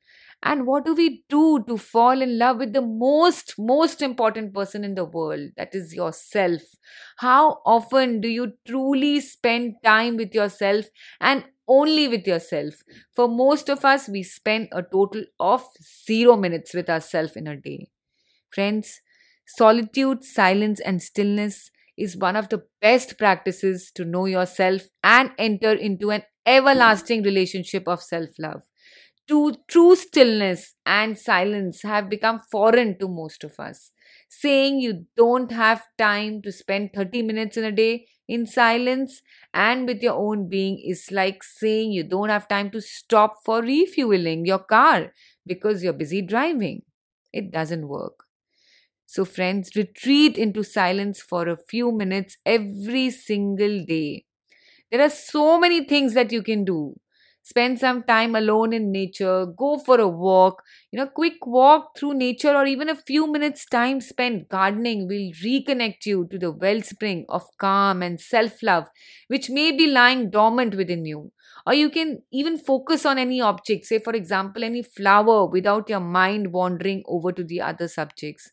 And 0.43 0.65
what 0.65 0.85
do 0.85 0.95
we 0.95 1.23
do 1.29 1.63
to 1.67 1.77
fall 1.77 2.21
in 2.21 2.39
love 2.39 2.57
with 2.57 2.73
the 2.73 2.81
most, 2.81 3.53
most 3.59 4.01
important 4.01 4.53
person 4.53 4.83
in 4.83 4.95
the 4.95 5.05
world? 5.05 5.51
That 5.55 5.75
is 5.75 5.93
yourself. 5.93 6.61
How 7.17 7.61
often 7.65 8.21
do 8.21 8.27
you 8.27 8.53
truly 8.67 9.19
spend 9.19 9.75
time 9.83 10.17
with 10.17 10.33
yourself 10.33 10.85
and 11.19 11.45
only 11.67 12.07
with 12.07 12.25
yourself? 12.25 12.73
For 13.15 13.27
most 13.27 13.69
of 13.69 13.85
us, 13.85 14.09
we 14.09 14.23
spend 14.23 14.69
a 14.71 14.81
total 14.81 15.23
of 15.39 15.63
zero 16.07 16.35
minutes 16.35 16.73
with 16.73 16.89
ourselves 16.89 17.35
in 17.35 17.45
a 17.47 17.55
day. 17.55 17.87
Friends, 18.53 19.01
solitude, 19.47 20.23
silence, 20.23 20.79
and 20.81 21.01
stillness 21.01 21.71
is 21.97 22.17
one 22.17 22.35
of 22.35 22.49
the 22.49 22.63
best 22.81 23.17
practices 23.17 23.91
to 23.95 24.05
know 24.05 24.25
yourself 24.25 24.83
and 25.03 25.31
enter 25.37 25.71
into 25.73 26.11
an 26.11 26.23
everlasting 26.45 27.23
relationship 27.23 27.87
of 27.87 28.01
self 28.01 28.29
love 28.39 28.63
to 29.27 29.55
true 29.67 29.95
stillness 29.95 30.75
and 30.85 31.17
silence 31.17 31.81
have 31.83 32.09
become 32.09 32.41
foreign 32.51 32.97
to 32.99 33.07
most 33.07 33.43
of 33.43 33.59
us. 33.59 33.91
Saying 34.29 34.79
you 34.79 35.05
don't 35.17 35.51
have 35.51 35.83
time 35.97 36.41
to 36.43 36.51
spend 36.51 36.91
30 36.93 37.21
minutes 37.21 37.57
in 37.57 37.63
a 37.65 37.71
day 37.71 38.07
in 38.27 38.45
silence 38.45 39.21
and 39.53 39.87
with 39.87 40.01
your 40.01 40.13
own 40.13 40.47
being 40.49 40.79
is 40.79 41.11
like 41.11 41.43
saying 41.43 41.91
you 41.91 42.03
don't 42.03 42.29
have 42.29 42.47
time 42.47 42.71
to 42.71 42.81
stop 42.81 43.37
for 43.43 43.61
refueling 43.61 44.45
your 44.45 44.59
car 44.59 45.13
because 45.45 45.83
you're 45.83 45.93
busy 45.93 46.21
driving. 46.21 46.83
It 47.33 47.51
doesn't 47.51 47.87
work. 47.87 48.25
So, 49.05 49.25
friends, 49.25 49.75
retreat 49.75 50.37
into 50.37 50.63
silence 50.63 51.21
for 51.21 51.47
a 51.49 51.57
few 51.57 51.91
minutes 51.91 52.37
every 52.45 53.09
single 53.09 53.83
day. 53.85 54.25
There 54.91 55.01
are 55.01 55.09
so 55.11 55.59
many 55.59 55.85
things 55.85 56.15
that 56.15 56.31
you 56.33 56.43
can 56.43 56.65
do 56.65 56.99
spend 57.43 57.79
some 57.79 58.03
time 58.03 58.35
alone 58.35 58.73
in 58.73 58.91
nature 58.91 59.45
go 59.45 59.77
for 59.77 59.99
a 59.99 60.07
walk 60.07 60.61
you 60.91 60.97
know 60.97 61.07
quick 61.07 61.45
walk 61.45 61.97
through 61.97 62.13
nature 62.13 62.55
or 62.55 62.65
even 62.65 62.89
a 62.89 62.95
few 62.95 63.25
minutes 63.31 63.65
time 63.65 63.99
spent 63.99 64.47
gardening 64.49 65.07
will 65.07 65.31
reconnect 65.43 66.05
you 66.05 66.27
to 66.29 66.37
the 66.37 66.51
wellspring 66.51 67.25
of 67.29 67.43
calm 67.57 68.01
and 68.01 68.19
self-love 68.19 68.87
which 69.27 69.49
may 69.49 69.71
be 69.71 69.87
lying 69.87 70.29
dormant 70.29 70.75
within 70.75 71.05
you. 71.05 71.31
Or 71.65 71.73
you 71.73 71.89
can 71.89 72.23
even 72.31 72.57
focus 72.57 73.05
on 73.05 73.17
any 73.17 73.39
object 73.41 73.85
say 73.85 73.99
for 73.99 74.13
example 74.13 74.63
any 74.63 74.81
flower 74.83 75.45
without 75.45 75.89
your 75.89 75.99
mind 75.99 76.51
wandering 76.53 77.03
over 77.07 77.31
to 77.31 77.43
the 77.43 77.61
other 77.61 77.87
subjects. 77.87 78.51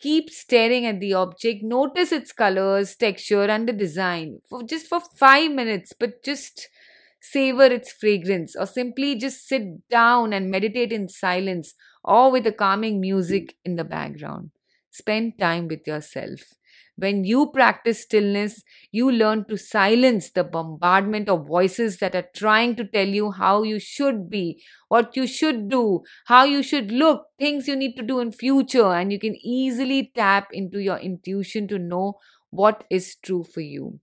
Keep 0.00 0.30
staring 0.30 0.86
at 0.86 0.98
the 1.00 1.12
object 1.14 1.62
notice 1.62 2.10
its 2.10 2.32
colors 2.32 2.96
texture 2.96 3.44
and 3.44 3.68
the 3.68 3.72
design 3.72 4.40
for 4.48 4.62
just 4.62 4.86
for 4.86 5.00
5 5.00 5.52
minutes 5.52 5.92
but 5.98 6.22
just 6.24 6.68
savor 7.20 7.64
its 7.64 7.92
fragrance, 7.92 8.56
or 8.56 8.66
simply 8.66 9.16
just 9.16 9.46
sit 9.46 9.88
down 9.88 10.32
and 10.32 10.50
meditate 10.50 10.92
in 10.92 11.08
silence 11.08 11.74
or 12.04 12.30
with 12.30 12.46
a 12.46 12.52
calming 12.52 13.00
music 13.00 13.56
in 13.64 13.76
the 13.76 13.84
background. 13.84 14.50
Spend 14.90 15.38
time 15.38 15.68
with 15.68 15.86
yourself. 15.86 16.40
When 16.96 17.24
you 17.24 17.50
practice 17.50 18.02
stillness, 18.02 18.62
you 18.92 19.10
learn 19.10 19.46
to 19.46 19.56
silence 19.56 20.30
the 20.30 20.44
bombardment 20.44 21.28
of 21.28 21.46
voices 21.46 21.98
that 21.98 22.14
are 22.14 22.28
trying 22.34 22.76
to 22.76 22.84
tell 22.84 23.06
you 23.08 23.30
how 23.30 23.62
you 23.62 23.78
should 23.78 24.28
be, 24.28 24.62
what 24.88 25.16
you 25.16 25.26
should 25.26 25.68
do, 25.68 26.02
how 26.26 26.44
you 26.44 26.62
should 26.62 26.92
look, 26.92 27.26
things 27.38 27.66
you 27.66 27.76
need 27.76 27.96
to 27.96 28.02
do 28.02 28.20
in 28.20 28.32
future, 28.32 28.92
and 28.92 29.12
you 29.12 29.18
can 29.18 29.34
easily 29.36 30.12
tap 30.14 30.48
into 30.52 30.78
your 30.78 30.98
intuition 30.98 31.66
to 31.68 31.78
know 31.78 32.18
what 32.50 32.84
is 32.90 33.16
true 33.16 33.44
for 33.44 33.60
you 33.60 34.00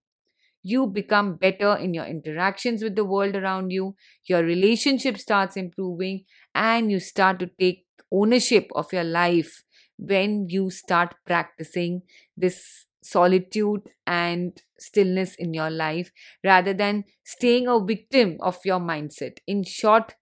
you 0.71 0.85
become 0.87 1.35
better 1.35 1.75
in 1.77 1.93
your 1.93 2.05
interactions 2.05 2.83
with 2.83 2.95
the 2.95 3.05
world 3.05 3.35
around 3.35 3.71
you, 3.71 3.95
your 4.25 4.43
relationship 4.43 5.17
starts 5.17 5.55
improving, 5.55 6.25
and 6.53 6.91
you 6.91 6.99
start 6.99 7.39
to 7.39 7.49
take 7.59 7.85
ownership 8.11 8.69
of 8.75 8.91
your 8.91 9.03
life 9.03 9.63
when 9.97 10.47
you 10.49 10.69
start 10.69 11.15
practicing 11.25 12.01
this 12.35 12.85
solitude 13.01 13.81
and 14.05 14.61
stillness 14.77 15.35
in 15.39 15.53
your 15.53 15.69
life 15.69 16.11
rather 16.43 16.73
than 16.73 17.03
staying 17.23 17.67
a 17.67 17.79
victim 17.79 18.37
of 18.41 18.57
your 18.65 18.79
mindset. 18.79 19.37
In 19.47 19.63
short, 19.63 20.15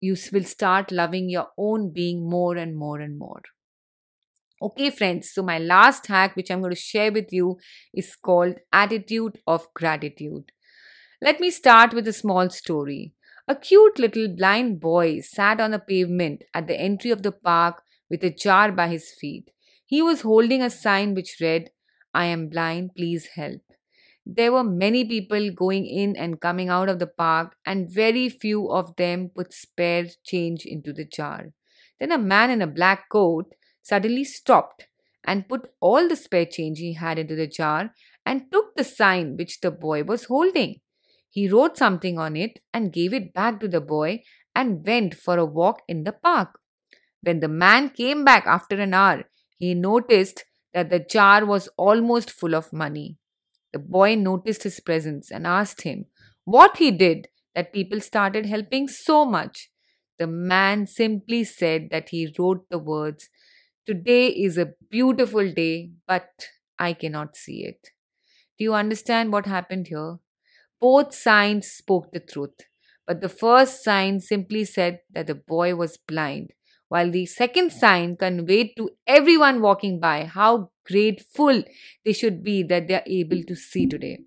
you 0.00 0.16
will 0.32 0.44
start 0.44 0.92
loving 0.92 1.28
your 1.28 1.48
own 1.58 1.92
being 1.92 2.28
more 2.28 2.56
and 2.56 2.76
more 2.76 3.00
and 3.00 3.18
more. 3.18 3.42
Okay, 4.60 4.90
friends, 4.90 5.30
so 5.30 5.42
my 5.42 5.60
last 5.60 6.08
hack, 6.08 6.34
which 6.34 6.50
I'm 6.50 6.60
going 6.60 6.74
to 6.74 6.76
share 6.76 7.12
with 7.12 7.32
you, 7.32 7.58
is 7.94 8.16
called 8.16 8.56
Attitude 8.72 9.38
of 9.46 9.72
Gratitude. 9.72 10.50
Let 11.22 11.38
me 11.38 11.52
start 11.52 11.94
with 11.94 12.08
a 12.08 12.12
small 12.12 12.50
story. 12.50 13.12
A 13.46 13.54
cute 13.54 14.00
little 14.00 14.26
blind 14.26 14.80
boy 14.80 15.20
sat 15.20 15.60
on 15.60 15.70
the 15.70 15.78
pavement 15.78 16.42
at 16.52 16.66
the 16.66 16.78
entry 16.78 17.12
of 17.12 17.22
the 17.22 17.30
park 17.30 17.82
with 18.10 18.24
a 18.24 18.30
jar 18.30 18.72
by 18.72 18.88
his 18.88 19.12
feet. 19.12 19.52
He 19.86 20.02
was 20.02 20.22
holding 20.22 20.60
a 20.60 20.70
sign 20.70 21.14
which 21.14 21.38
read, 21.40 21.70
I 22.12 22.24
am 22.24 22.48
blind, 22.48 22.96
please 22.96 23.28
help. 23.36 23.62
There 24.26 24.50
were 24.50 24.64
many 24.64 25.04
people 25.04 25.52
going 25.52 25.86
in 25.86 26.16
and 26.16 26.40
coming 26.40 26.68
out 26.68 26.88
of 26.88 26.98
the 26.98 27.06
park, 27.06 27.54
and 27.64 27.88
very 27.88 28.28
few 28.28 28.68
of 28.72 28.96
them 28.96 29.30
put 29.34 29.52
spare 29.52 30.06
change 30.24 30.66
into 30.66 30.92
the 30.92 31.04
jar. 31.04 31.52
Then 32.00 32.10
a 32.10 32.18
man 32.18 32.50
in 32.50 32.60
a 32.60 32.66
black 32.66 33.08
coat 33.08 33.54
suddenly 33.88 34.24
stopped 34.24 34.86
and 35.24 35.48
put 35.48 35.70
all 35.80 36.08
the 36.08 36.16
spare 36.16 36.46
change 36.46 36.78
he 36.78 36.92
had 36.94 37.18
into 37.18 37.34
the 37.34 37.46
jar 37.46 37.92
and 38.24 38.50
took 38.52 38.74
the 38.74 38.84
sign 38.84 39.36
which 39.36 39.60
the 39.60 39.70
boy 39.70 40.02
was 40.02 40.24
holding. 40.24 40.76
He 41.30 41.48
wrote 41.48 41.76
something 41.76 42.18
on 42.18 42.36
it 42.36 42.60
and 42.72 42.92
gave 42.92 43.12
it 43.12 43.32
back 43.32 43.60
to 43.60 43.68
the 43.68 43.80
boy 43.80 44.22
and 44.54 44.86
went 44.86 45.14
for 45.14 45.38
a 45.38 45.44
walk 45.44 45.82
in 45.88 46.04
the 46.04 46.12
park. 46.12 46.58
When 47.22 47.40
the 47.40 47.48
man 47.48 47.90
came 47.90 48.24
back 48.24 48.46
after 48.46 48.76
an 48.76 48.94
hour, 48.94 49.24
he 49.56 49.74
noticed 49.74 50.44
that 50.72 50.90
the 50.90 51.00
jar 51.00 51.44
was 51.44 51.68
almost 51.76 52.30
full 52.30 52.54
of 52.54 52.72
money. 52.72 53.18
The 53.72 53.78
boy 53.78 54.14
noticed 54.14 54.62
his 54.62 54.80
presence 54.80 55.30
and 55.30 55.46
asked 55.46 55.82
him 55.82 56.06
what 56.44 56.78
he 56.78 56.90
did 56.90 57.28
that 57.54 57.72
people 57.72 58.00
started 58.00 58.46
helping 58.46 58.88
so 58.88 59.24
much. 59.24 59.70
The 60.18 60.26
man 60.26 60.86
simply 60.86 61.44
said 61.44 61.88
that 61.90 62.08
he 62.10 62.32
wrote 62.38 62.66
the 62.70 62.78
words 62.78 63.28
Today 63.88 64.26
is 64.28 64.58
a 64.58 64.74
beautiful 64.90 65.50
day, 65.50 65.92
but 66.06 66.28
I 66.78 66.92
cannot 66.92 67.36
see 67.36 67.64
it. 67.64 67.88
Do 68.58 68.64
you 68.64 68.74
understand 68.74 69.32
what 69.32 69.46
happened 69.46 69.88
here? 69.88 70.18
Both 70.78 71.14
signs 71.14 71.68
spoke 71.68 72.12
the 72.12 72.20
truth, 72.20 72.60
but 73.06 73.22
the 73.22 73.30
first 73.30 73.82
sign 73.82 74.20
simply 74.20 74.66
said 74.66 75.00
that 75.14 75.26
the 75.26 75.34
boy 75.34 75.74
was 75.74 75.96
blind, 75.96 76.50
while 76.88 77.10
the 77.10 77.24
second 77.24 77.72
sign 77.72 78.16
conveyed 78.18 78.72
to 78.76 78.90
everyone 79.06 79.62
walking 79.62 79.98
by 79.98 80.26
how 80.26 80.70
grateful 80.84 81.62
they 82.04 82.12
should 82.12 82.44
be 82.44 82.62
that 82.64 82.88
they 82.88 82.94
are 82.96 83.04
able 83.06 83.42
to 83.42 83.56
see 83.56 83.86
today. 83.86 84.18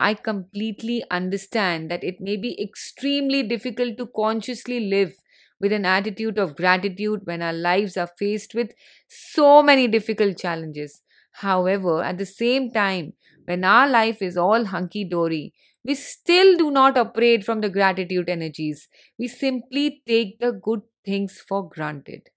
I 0.00 0.14
completely 0.14 1.04
understand 1.12 1.92
that 1.92 2.02
it 2.02 2.20
may 2.20 2.36
be 2.36 2.60
extremely 2.60 3.44
difficult 3.44 3.98
to 3.98 4.08
consciously 4.08 4.80
live 4.80 5.14
with 5.60 5.72
an 5.72 5.84
attitude 5.84 6.38
of 6.38 6.56
gratitude 6.56 7.20
when 7.24 7.42
our 7.42 7.52
lives 7.52 7.96
are 7.96 8.10
faced 8.18 8.54
with 8.54 8.72
so 9.08 9.62
many 9.62 9.86
difficult 9.88 10.38
challenges. 10.38 11.02
However, 11.32 12.02
at 12.02 12.18
the 12.18 12.26
same 12.26 12.70
time, 12.72 13.12
when 13.44 13.64
our 13.64 13.88
life 13.88 14.22
is 14.22 14.36
all 14.36 14.64
hunky 14.66 15.04
dory, 15.04 15.52
we 15.84 15.94
still 15.94 16.56
do 16.56 16.70
not 16.70 16.96
operate 16.98 17.44
from 17.44 17.60
the 17.60 17.70
gratitude 17.70 18.28
energies. 18.28 18.88
We 19.18 19.28
simply 19.28 20.02
take 20.06 20.38
the 20.38 20.52
good 20.52 20.82
things 21.04 21.38
for 21.46 21.68
granted. 21.68 22.28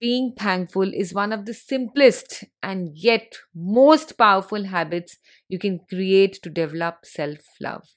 Being 0.00 0.34
thankful 0.34 0.92
is 0.92 1.14
one 1.14 1.32
of 1.32 1.46
the 1.46 1.54
simplest 1.54 2.44
and 2.62 2.94
yet 2.94 3.36
most 3.54 4.18
powerful 4.18 4.64
habits 4.64 5.16
you 5.48 5.58
can 5.58 5.78
create 5.88 6.34
to 6.42 6.50
develop 6.50 7.06
self 7.06 7.38
love. 7.58 7.88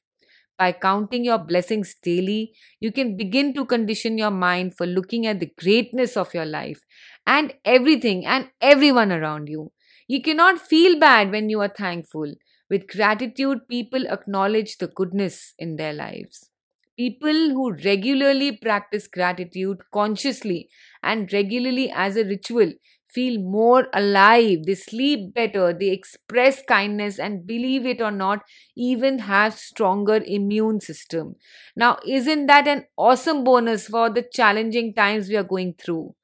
By 0.57 0.71
counting 0.71 1.25
your 1.25 1.37
blessings 1.37 1.95
daily, 2.01 2.53
you 2.79 2.91
can 2.91 3.17
begin 3.17 3.53
to 3.55 3.65
condition 3.65 4.17
your 4.17 4.31
mind 4.31 4.75
for 4.75 4.85
looking 4.85 5.25
at 5.27 5.39
the 5.39 5.51
greatness 5.57 6.15
of 6.15 6.33
your 6.33 6.45
life 6.45 6.81
and 7.27 7.53
everything 7.65 8.25
and 8.25 8.49
everyone 8.61 9.11
around 9.11 9.49
you. 9.49 9.71
You 10.07 10.21
cannot 10.21 10.59
feel 10.59 10.99
bad 10.99 11.31
when 11.31 11.49
you 11.49 11.59
are 11.61 11.67
thankful. 11.67 12.33
With 12.69 12.87
gratitude, 12.87 13.67
people 13.69 14.07
acknowledge 14.07 14.77
the 14.77 14.87
goodness 14.87 15.53
in 15.59 15.75
their 15.75 15.93
lives. 15.93 16.49
People 16.97 17.49
who 17.49 17.73
regularly 17.73 18.53
practice 18.55 19.07
gratitude 19.07 19.79
consciously 19.93 20.69
and 21.03 21.31
regularly 21.33 21.91
as 21.91 22.15
a 22.15 22.23
ritual 22.23 22.71
feel 23.15 23.41
more 23.41 23.87
alive, 23.93 24.65
they 24.65 24.75
sleep 24.75 25.33
better, 25.33 25.73
they 25.73 25.89
express 25.89 26.61
kindness 26.63 27.17
and 27.19 27.47
believe 27.47 27.85
it 27.85 28.01
or 28.01 28.11
not, 28.11 28.43
even 28.75 29.19
have 29.19 29.55
stronger 29.55 30.21
immune 30.25 30.81
system. 30.81 31.35
Now, 31.75 31.97
isn't 32.05 32.47
that 32.47 32.67
an 32.67 32.85
awesome 32.97 33.43
bonus 33.43 33.87
for 33.87 34.09
the 34.09 34.23
challenging 34.39 34.93
times 34.93 35.29
we 35.29 35.37
are 35.37 35.43
going 35.43 35.75
through? 35.75 36.15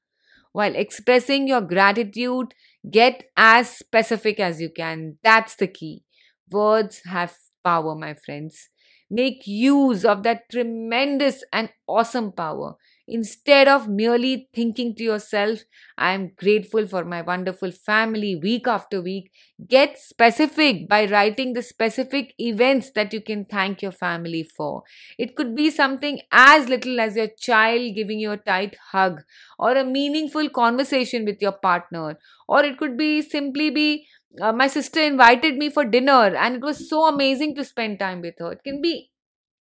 While 0.51 0.75
expressing 0.75 1.47
your 1.47 1.61
gratitude, 1.61 2.53
get 2.89 3.23
as 3.37 3.69
specific 3.69 4.39
as 4.39 4.59
you 4.61 4.69
can. 4.69 5.17
That's 5.23 5.55
the 5.55 5.67
key. 5.67 6.03
Words 6.51 7.01
have 7.05 7.37
power, 7.63 7.95
my 7.95 8.13
friends. 8.13 8.69
Make 9.09 9.45
use 9.45 10.05
of 10.05 10.23
that 10.23 10.49
tremendous 10.49 11.43
and 11.51 11.69
awesome 11.87 12.31
power. 12.31 12.75
Instead 13.11 13.67
of 13.67 13.87
merely 13.87 14.49
thinking 14.55 14.95
to 14.95 15.03
yourself, 15.03 15.59
I 15.97 16.13
am 16.13 16.31
grateful 16.37 16.87
for 16.87 17.03
my 17.05 17.21
wonderful 17.21 17.71
family 17.71 18.35
week 18.35 18.67
after 18.67 19.01
week, 19.01 19.31
get 19.67 19.99
specific 19.99 20.87
by 20.87 21.05
writing 21.05 21.53
the 21.53 21.61
specific 21.61 22.33
events 22.39 22.91
that 22.95 23.13
you 23.13 23.21
can 23.21 23.45
thank 23.45 23.81
your 23.81 23.91
family 23.91 24.43
for. 24.43 24.83
It 25.19 25.35
could 25.35 25.55
be 25.55 25.69
something 25.69 26.21
as 26.31 26.69
little 26.69 26.99
as 26.99 27.15
your 27.15 27.27
child 27.37 27.95
giving 27.95 28.19
you 28.19 28.31
a 28.31 28.37
tight 28.37 28.75
hug 28.91 29.21
or 29.59 29.75
a 29.75 29.83
meaningful 29.85 30.49
conversation 30.49 31.25
with 31.25 31.41
your 31.41 31.51
partner, 31.53 32.17
or 32.47 32.63
it 32.63 32.77
could 32.77 32.97
be 32.97 33.21
simply 33.21 33.69
be 33.69 34.07
uh, 34.41 34.51
my 34.53 34.67
sister 34.67 35.01
invited 35.01 35.57
me 35.57 35.69
for 35.69 35.83
dinner 35.83 36.33
and 36.35 36.55
it 36.55 36.61
was 36.61 36.87
so 36.89 37.05
amazing 37.05 37.53
to 37.55 37.65
spend 37.65 37.99
time 37.99 38.21
with 38.21 38.35
her. 38.39 38.53
It 38.53 38.63
can 38.63 38.81
be 38.81 39.11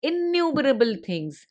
innumerable 0.04 0.96
things. 1.06 1.48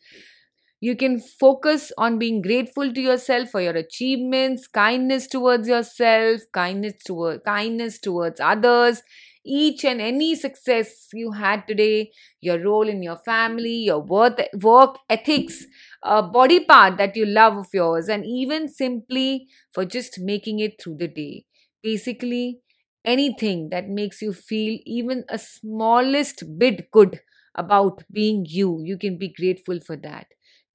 You 0.81 0.95
can 0.95 1.21
focus 1.21 1.91
on 1.97 2.19
being 2.19 2.43
grateful 2.43 2.93
to 2.93 3.01
yourself 3.01 3.51
for 3.51 3.61
your 3.63 3.73
achievements, 3.77 4.67
kindness 4.69 5.27
towards 5.27 5.67
yourself, 5.69 6.43
kindness 6.53 6.95
toward 7.05 7.45
kindness 7.45 7.99
towards 7.99 8.41
others, 8.41 9.03
each 9.45 9.85
and 9.85 10.01
any 10.01 10.35
success 10.35 11.09
you 11.15 11.33
had 11.33 11.67
today, 11.67 12.11
your 12.41 12.59
role 12.63 12.89
in 12.89 13.03
your 13.03 13.17
family, 13.17 13.75
your 13.85 14.01
work, 14.01 14.41
work 14.63 14.99
ethics, 15.09 15.65
a 16.03 16.23
body 16.23 16.61
part 16.65 16.99
that 16.99 17.17
you 17.17 17.25
love 17.25 17.57
of 17.57 17.67
yours, 17.73 18.09
and 18.09 18.25
even 18.27 18.69
simply 18.69 19.49
for 19.73 19.85
just 19.85 20.21
making 20.21 20.59
it 20.61 20.81
through 20.81 20.97
the 20.99 21.09
day. 21.09 21.45
Basically, 21.83 22.61
anything 23.05 23.71
that 23.71 23.89
makes 23.89 24.21
you 24.21 24.33
feel 24.33 24.79
even 24.85 25.25
a 25.29 25.39
smallest 25.39 26.59
bit 26.59 26.91
good 26.91 27.21
about 27.55 28.03
being 28.13 28.45
you, 28.47 28.81
you 28.85 28.99
can 28.99 29.17
be 29.17 29.33
grateful 29.33 29.81
for 29.81 29.97
that. 29.97 30.27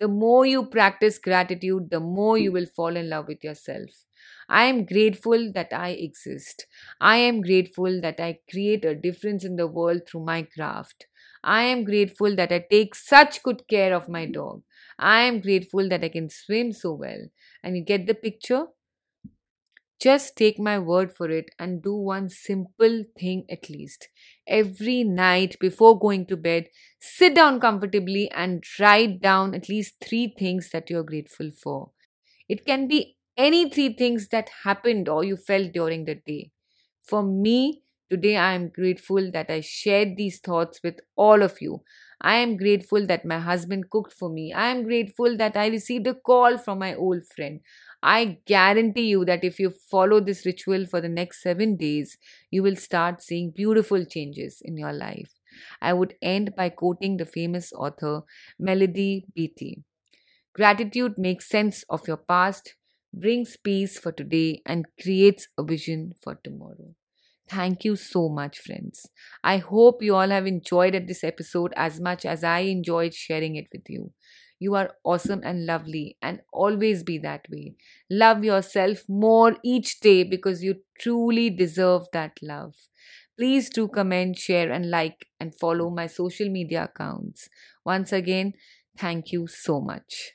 The 0.01 0.07
more 0.07 0.47
you 0.47 0.65
practice 0.65 1.19
gratitude, 1.19 1.91
the 1.91 1.99
more 1.99 2.37
you 2.37 2.49
hmm. 2.49 2.55
will 2.55 2.65
fall 2.65 2.97
in 2.97 3.07
love 3.09 3.27
with 3.27 3.43
yourself. 3.43 3.89
I 4.49 4.63
am 4.63 4.83
grateful 4.83 5.51
that 5.53 5.71
I 5.71 5.89
exist. 5.89 6.65
I 6.99 7.17
am 7.17 7.41
grateful 7.41 8.01
that 8.01 8.19
I 8.19 8.39
create 8.49 8.83
a 8.83 8.95
difference 8.95 9.45
in 9.45 9.55
the 9.57 9.67
world 9.67 10.01
through 10.07 10.25
my 10.25 10.41
craft. 10.41 11.05
I 11.43 11.61
am 11.61 11.83
grateful 11.83 12.35
that 12.35 12.51
I 12.51 12.65
take 12.69 12.95
such 12.95 13.43
good 13.43 13.67
care 13.67 13.93
of 13.93 14.09
my 14.09 14.25
hmm. 14.25 14.31
dog. 14.31 14.63
I 14.97 15.21
am 15.21 15.39
grateful 15.39 15.87
that 15.89 16.03
I 16.03 16.09
can 16.09 16.31
swim 16.31 16.73
so 16.73 16.93
well. 16.93 17.21
And 17.63 17.77
you 17.77 17.83
get 17.83 18.07
the 18.07 18.15
picture? 18.15 18.65
Just 20.01 20.35
take 20.35 20.59
my 20.59 20.79
word 20.79 21.13
for 21.15 21.29
it 21.29 21.51
and 21.59 21.81
do 21.81 21.93
one 21.95 22.27
simple 22.29 23.03
thing 23.19 23.45
at 23.49 23.69
least. 23.69 24.09
Every 24.47 25.03
night 25.03 25.57
before 25.59 25.99
going 25.99 26.25
to 26.27 26.37
bed, 26.37 26.69
sit 26.99 27.35
down 27.35 27.59
comfortably 27.59 28.29
and 28.31 28.63
write 28.79 29.21
down 29.21 29.53
at 29.53 29.69
least 29.69 29.95
three 30.01 30.33
things 30.37 30.71
that 30.71 30.89
you're 30.89 31.03
grateful 31.03 31.51
for. 31.51 31.91
It 32.49 32.65
can 32.65 32.87
be 32.87 33.17
any 33.37 33.69
three 33.69 33.93
things 33.93 34.27
that 34.29 34.49
happened 34.63 35.09
or 35.09 35.23
you 35.23 35.37
felt 35.37 35.71
during 35.73 36.05
the 36.05 36.15
day. 36.15 36.51
For 37.03 37.23
me, 37.23 37.83
today 38.11 38.35
I 38.37 38.53
am 38.53 38.69
grateful 38.69 39.31
that 39.31 39.49
I 39.49 39.61
shared 39.61 40.17
these 40.17 40.39
thoughts 40.39 40.79
with 40.83 40.99
all 41.15 41.41
of 41.43 41.61
you. 41.61 41.81
I 42.21 42.35
am 42.37 42.57
grateful 42.57 43.07
that 43.07 43.25
my 43.25 43.39
husband 43.39 43.89
cooked 43.89 44.13
for 44.13 44.29
me. 44.29 44.53
I 44.53 44.67
am 44.69 44.83
grateful 44.83 45.37
that 45.37 45.57
I 45.57 45.67
received 45.67 46.05
a 46.07 46.13
call 46.15 46.57
from 46.59 46.79
my 46.79 46.93
old 46.95 47.23
friend. 47.35 47.61
I 48.03 48.37
guarantee 48.45 49.07
you 49.07 49.25
that 49.25 49.43
if 49.43 49.59
you 49.59 49.71
follow 49.89 50.19
this 50.19 50.45
ritual 50.45 50.85
for 50.85 51.01
the 51.01 51.09
next 51.09 51.41
seven 51.41 51.77
days, 51.77 52.17
you 52.51 52.61
will 52.63 52.75
start 52.75 53.23
seeing 53.23 53.51
beautiful 53.51 54.05
changes 54.05 54.61
in 54.63 54.77
your 54.77 54.93
life. 54.93 55.31
I 55.81 55.93
would 55.93 56.15
end 56.21 56.55
by 56.55 56.69
quoting 56.69 57.17
the 57.17 57.25
famous 57.25 57.73
author 57.73 58.23
Melody 58.59 59.25
Beattie. 59.35 59.83
Gratitude 60.53 61.17
makes 61.17 61.49
sense 61.49 61.83
of 61.89 62.07
your 62.07 62.17
past, 62.17 62.75
brings 63.13 63.57
peace 63.57 63.99
for 63.99 64.11
today, 64.13 64.61
and 64.65 64.85
creates 65.01 65.47
a 65.57 65.63
vision 65.63 66.15
for 66.23 66.35
tomorrow. 66.35 66.95
Thank 67.51 67.83
you 67.83 67.95
so 67.95 68.29
much, 68.29 68.59
friends. 68.59 69.07
I 69.43 69.57
hope 69.57 70.01
you 70.01 70.15
all 70.15 70.29
have 70.29 70.47
enjoyed 70.47 70.93
this 71.07 71.23
episode 71.23 71.73
as 71.75 71.99
much 71.99 72.25
as 72.25 72.43
I 72.43 72.59
enjoyed 72.59 73.13
sharing 73.13 73.55
it 73.55 73.67
with 73.73 73.89
you. 73.89 74.11
You 74.59 74.75
are 74.75 74.91
awesome 75.03 75.41
and 75.43 75.65
lovely, 75.65 76.17
and 76.21 76.41
always 76.53 77.03
be 77.03 77.17
that 77.19 77.45
way. 77.51 77.75
Love 78.09 78.43
yourself 78.45 78.99
more 79.09 79.57
each 79.63 79.99
day 79.99 80.23
because 80.23 80.63
you 80.63 80.75
truly 80.99 81.49
deserve 81.49 82.03
that 82.13 82.37
love. 82.41 82.75
Please 83.37 83.69
do 83.69 83.87
comment, 83.87 84.37
share, 84.37 84.71
and 84.71 84.89
like, 84.89 85.25
and 85.39 85.53
follow 85.59 85.89
my 85.89 86.05
social 86.07 86.47
media 86.49 86.83
accounts. 86.85 87.49
Once 87.83 88.13
again, 88.13 88.53
thank 88.97 89.31
you 89.31 89.47
so 89.47 89.81
much. 89.81 90.33